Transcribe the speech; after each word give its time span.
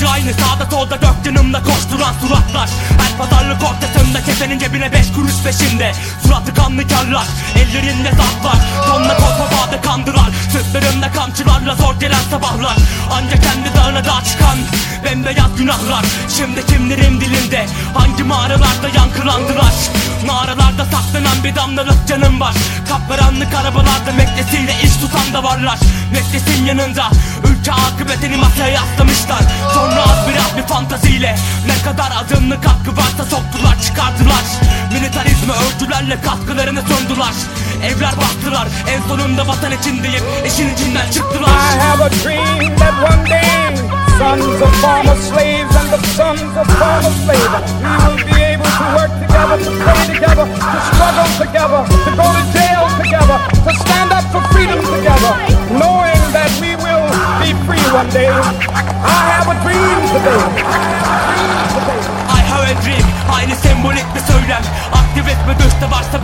Hepsi 0.00 0.12
aynı. 0.12 0.32
Sağda 0.32 0.70
solda 0.70 1.02
dört 1.02 1.26
yanımda 1.26 1.62
koşturan 1.62 2.14
suratlar. 2.20 2.68
Her 2.98 3.18
pazarlık 3.18 3.62
ortasında 3.62 4.24
kesenin 4.24 4.58
cebine 4.58 4.92
beş 4.92 5.12
kuruş 5.12 5.42
peşinde. 5.44 5.92
Suratı 6.22 6.54
kanlı 6.54 6.88
karlar 6.88 7.26
ellerinde 7.56 8.10
zarflar. 8.10 8.58
Tonla 8.86 9.16
korkma 9.16 9.46
bağda 9.46 9.80
kandılar. 9.80 10.30
Sırtlarında 10.52 11.12
kamçılarla 11.12 11.74
zor 11.74 12.00
gelen 12.00 12.22
sabahlar. 12.30 12.76
Ancak 13.12 13.42
kendi 13.42 13.74
dağına 13.76 14.04
dağ 14.04 14.24
çıkan 14.24 14.58
Bembeyaz 15.04 15.56
günahlar. 15.56 16.04
Şimdi 16.36 16.66
kimlerin 16.66 17.20
dilinde 17.20 17.66
Hangi 17.94 18.22
mağaralarda 18.22 18.88
yankılandılar? 18.96 19.74
Mağaralarda 20.26 20.84
saklanan 20.84 21.44
bir 21.44 21.56
damlalık 21.56 22.08
canım 22.08 22.40
var. 22.40 22.54
Kapkaranlık 22.88 23.54
arabalarda 23.54 24.12
meklesiyle 24.16 24.72
iş 24.82 24.96
tutan 24.96 25.34
da 25.34 25.42
varlar. 25.42 25.78
Meklesin 26.12 26.64
yanında 26.64 27.10
Ülke 27.60 27.72
akıbetini 27.72 28.36
masaya 28.36 28.68
yaslamışlar 28.68 29.42
Sonra 29.74 30.02
az 30.02 30.28
biraz 30.28 30.56
bir 30.56 30.62
fantaziyle 30.62 31.36
Ne 31.66 31.82
kadar 31.82 32.12
adımlı 32.24 32.54
katkı 32.54 32.96
varsa 32.96 33.24
soktular 33.24 33.80
çıkardılar. 33.82 34.44
Militarizmi 34.92 35.52
örtülerle 35.52 36.20
katkılarını 36.20 36.82
sundular 36.82 37.34
Evler 37.84 38.12
bastılar 38.16 38.68
en 38.88 39.08
sonunda 39.08 39.48
vatan 39.48 39.72
için 39.72 40.02
deyip 40.02 40.22
işin 40.46 40.74
içinden 40.74 41.10
çıktılar. 41.10 41.48
I 41.48 41.78
have 41.78 42.04
a 42.04 42.10
dream 42.10 42.76
that 42.76 42.94
one 43.12 43.30
day 43.30 43.76
sons 44.18 44.62
of 44.62 44.74
former 44.82 45.16
slaves 45.16 45.76
and 45.76 45.88
the 45.90 46.06
sons 46.16 46.56
of 46.60 46.66
former 46.80 47.14
slaves 47.24 47.72
we 47.82 47.92
will 48.04 48.18
be 48.28 48.44
able 48.52 48.70
to 48.78 48.84
work 48.96 49.12
together, 49.22 49.58
to 49.64 49.70
play 49.82 50.00
together, 50.14 50.46
to 50.72 50.78
struggle 50.88 51.30
together, 51.38 51.80
to 52.04 52.10
go 52.16 52.26
to 52.36 52.52
jail 52.52 52.59
Aktivist 65.50 65.74
mi 65.74 65.80
dışta 65.80 65.90
varsa 65.90 66.18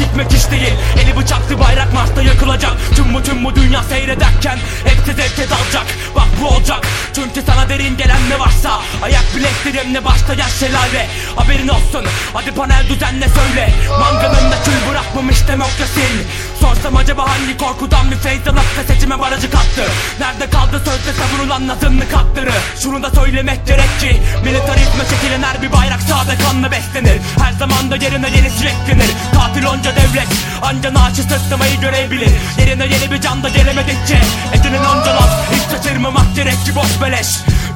dikmek 0.00 0.32
iş 0.32 0.50
değil. 0.50 0.74
Eli 1.02 1.16
bıçaklı 1.16 1.60
bayrak 1.60 1.94
Mars'ta 1.94 2.22
yakılacak. 2.22 2.72
Tüm 2.96 3.14
bu 3.14 3.22
tüm 3.22 3.44
bu 3.44 3.54
dünya 3.54 3.82
seyrederken 3.82 4.58
Hepsi 4.84 5.12
zevke 5.14 5.50
dalacak. 5.50 5.86
Bak 6.16 6.28
bu 6.40 6.48
olacak. 6.48 6.86
Çünkü 7.14 7.42
sana 7.46 7.68
derin 7.68 7.96
gelen 7.96 8.30
ne 8.30 8.38
varsa 8.38 8.80
Ayak 9.02 9.24
bileklerimle 9.36 10.04
başlayan 10.04 10.48
şelale. 10.60 11.06
Haberin 11.36 11.68
olsun. 11.68 12.04
Hadi 12.32 12.50
panel 12.50 12.88
düzenle 12.88 13.28
söyle. 13.28 13.72
Mangalında 14.00 14.56
kül 14.64 14.90
bırakmamış 14.90 15.48
demokrasin 15.48 16.26
Sorsam 16.60 16.96
acaba 16.96 17.28
hangi 17.30 17.56
korkudan 17.56 18.10
bir 18.10 18.16
feyz 18.16 18.48
alıp 18.48 18.64
seçime 18.86 19.20
barajı 19.20 19.50
kattı? 19.50 19.84
Nerede 20.20 20.50
kaldı 20.50 20.82
sözde 20.84 21.12
savurulan 21.20 21.68
azınlık 21.68 22.12
hakları 22.16 22.52
Şunu 22.82 23.02
da 23.02 23.10
söylemek 23.10 23.66
gerek 23.66 24.00
ki 24.00 24.22
Militarizme 24.44 25.04
çekilen 25.10 25.42
her 25.42 25.62
bir 25.62 25.72
bayrak 25.72 26.00
sade 26.00 26.36
kanla 26.44 26.70
beslenir. 26.70 27.20
Her 27.42 27.52
zaman 27.52 27.90
da 27.90 27.96
yerine 27.96 28.30
yenisi 28.36 28.66
eklenir 28.66 29.10
Katil 29.34 29.66
onca 29.66 29.89
devlet. 29.96 30.28
Anca 30.62 30.94
naçı 30.94 31.22
sırtlamayı 31.22 31.80
görebilir. 31.80 32.30
Yerine 32.58 32.86
yeni 32.86 33.10
bir 33.10 33.20
can 33.20 33.42
da 33.42 33.48
gelemedikçe 33.48 34.18
Edinin 34.52 34.84
onca 34.84 35.14
laf. 35.14 35.30
Hiç 35.52 35.76
şaşırmamak 35.76 36.34
gerek 36.34 36.64
ki 36.64 36.74
boş 36.76 37.02
beleş. 37.02 37.28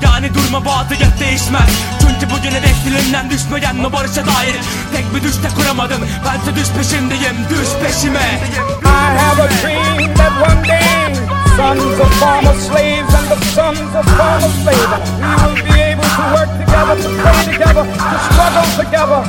Yani 0.03 0.35
durma 0.35 0.65
vaziyet 0.65 1.21
değişmez. 1.21 1.71
Çünkü 2.01 2.35
bugün 2.35 2.51
hedef 2.51 2.85
dilinden 2.85 3.31
düşmeyen 3.31 3.77
mi 3.77 3.93
barışa 3.93 4.27
dair 4.27 4.57
Tek 4.95 5.15
bir 5.15 5.23
düşte 5.29 5.49
kuramadın. 5.57 6.01
Bense 6.27 6.57
düş 6.57 6.69
peşindeyim 6.77 7.37
düş 7.51 7.69
peşime. 7.83 8.41
I 8.85 9.17
have 9.19 9.43
a 9.43 9.49
dream 9.49 10.15
that 10.15 10.33
one 10.51 10.69
day 10.69 10.95
sons 11.57 12.01
of 12.01 12.11
former 12.21 12.55
slaves 12.67 13.15
and 13.15 13.27
the 13.31 13.39
sons 13.55 13.95
of 13.99 14.05
former 14.19 14.53
slaves 14.63 15.11
we 15.21 15.31
will 15.41 15.57
be 15.67 15.83
able 15.91 16.09
to 16.19 16.25
work 16.35 16.51
together, 16.61 16.97
to 17.03 17.09
play 17.23 17.41
together, 17.53 17.85
to 17.85 18.17
struggle 18.27 18.69
together, 18.81 19.21